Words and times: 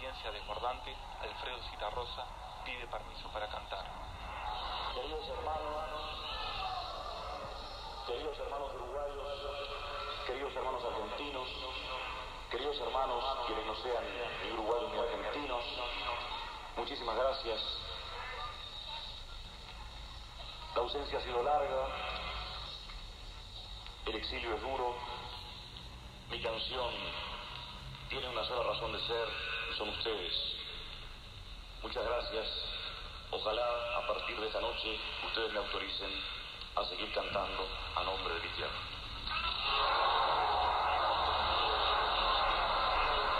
audiencia 0.00 0.30
desbordante, 0.32 0.96
Alfredo 1.20 1.58
Citarrosa 1.70 2.24
pide 2.64 2.86
permiso 2.86 3.28
para 3.28 3.46
cantar. 3.48 3.84
Queridos 4.94 5.28
hermanos, 5.28 5.84
queridos 8.06 8.38
hermanos 8.38 8.74
uruguayos, 8.74 9.26
queridos 10.26 10.56
hermanos 10.56 10.82
argentinos, 10.84 11.48
queridos 12.50 12.80
hermanos 12.80 13.24
quienes 13.46 13.66
no 13.66 13.74
sean 13.76 14.04
ni 14.42 14.52
uruguayos 14.52 14.90
ni 14.90 14.98
argentinos, 14.98 15.64
muchísimas 16.76 17.16
gracias. 17.16 17.60
La 20.74 20.80
ausencia 20.80 21.18
ha 21.18 21.22
sido 21.22 21.42
larga, 21.42 21.88
el 24.06 24.14
exilio 24.14 24.54
es 24.54 24.62
duro, 24.62 24.96
mi 26.30 26.40
canción 26.40 27.39
sola 28.44 28.62
razón 28.72 28.92
de 28.92 29.00
ser 29.00 29.28
son 29.76 29.88
ustedes. 29.90 30.32
Muchas 31.82 32.04
gracias. 32.04 32.46
Ojalá 33.30 33.98
a 33.98 34.06
partir 34.06 34.38
de 34.40 34.46
esta 34.46 34.60
noche 34.60 34.98
ustedes 35.26 35.52
me 35.52 35.58
autoricen 35.58 36.10